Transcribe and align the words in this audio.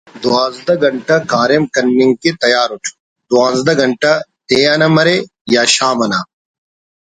دوانزدہ 0.23 0.73
گھنٹہ 0.83 1.15
کاریم 1.31 1.63
کننگ 1.73 2.13
کن 2.21 2.35
تیار 2.43 2.69
اُٹ 2.73 2.83
دوانزدہ 3.29 3.73
گھنٹہ 3.81 4.11
دے 4.47 4.59
انا 4.73 4.87
مرے 4.95 5.15
یا 5.53 5.61
شام 5.75 5.97
انا 6.05 6.19